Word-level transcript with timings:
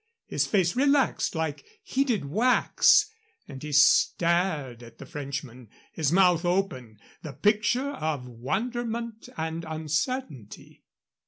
His 0.25 0.47
face 0.47 0.75
relaxed 0.75 1.35
like 1.35 1.63
heated 1.83 2.25
wax, 2.25 3.11
and 3.47 3.61
he 3.61 3.71
stared 3.71 4.81
at 4.81 4.97
the 4.97 5.05
Frenchman, 5.05 5.69
his 5.91 6.11
mouth 6.11 6.43
open, 6.43 6.97
the 7.21 7.33
picture 7.33 7.91
of 7.91 8.27
wonderment 8.27 9.29
and 9.37 9.63
uncertainty. 9.63 10.81